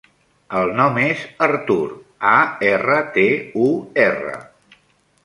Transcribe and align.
El 0.59 0.71
nom 0.77 0.95
és 1.01 1.25
Artur: 1.47 1.77
a, 2.31 2.33
erra, 2.71 2.97
te, 3.19 3.27
u, 3.67 3.69
erra. 4.07 4.35